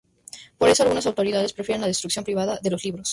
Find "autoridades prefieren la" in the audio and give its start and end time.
1.05-1.85